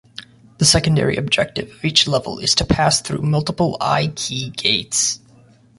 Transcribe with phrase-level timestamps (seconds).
[0.57, 5.19] The secondary objective of each level is to pass through multiple "Eye-Key" gates.